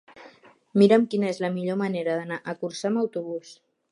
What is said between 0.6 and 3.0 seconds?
Mira'm quina és la millor manera d'anar a Corçà